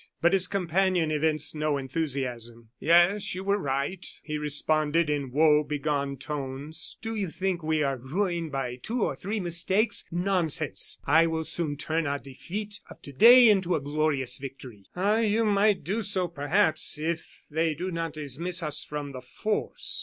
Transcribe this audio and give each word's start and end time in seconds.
But 0.19 0.33
his 0.33 0.47
companion 0.47 1.11
evinced 1.11 1.53
no 1.55 1.77
enthusiasm. 1.77 2.71
"Yes, 2.79 3.35
you 3.35 3.43
were 3.43 3.59
right," 3.59 4.03
he 4.23 4.35
responded, 4.39 5.11
in 5.11 5.29
woebegone 5.31 6.17
tones. 6.17 6.97
"Do 7.03 7.13
you 7.13 7.29
think 7.29 7.61
we 7.61 7.83
are 7.83 7.97
ruined 7.97 8.51
by 8.51 8.77
two 8.77 9.03
or 9.03 9.15
three 9.15 9.39
mistakes? 9.39 10.03
Nonsense! 10.09 10.99
I 11.05 11.27
will 11.27 11.43
soon 11.43 11.77
turn 11.77 12.07
our 12.07 12.17
defeat 12.17 12.79
of 12.89 12.99
today 13.03 13.47
into 13.47 13.75
a 13.75 13.79
glorious 13.79 14.39
victory." 14.39 14.85
"Ah! 14.95 15.19
you 15.19 15.45
might 15.45 15.83
do 15.83 16.01
so 16.01 16.27
perhaps, 16.27 16.97
if 16.97 17.41
they 17.51 17.75
do 17.75 17.91
not 17.91 18.13
dismiss 18.13 18.63
us 18.63 18.83
from 18.83 19.11
the 19.11 19.21
force." 19.21 19.99